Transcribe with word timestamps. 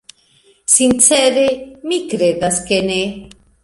Sincere, 0.77 1.45
mi 1.93 2.03
kredas, 2.09 2.63
ke 2.71 2.85
ne. 2.93 3.03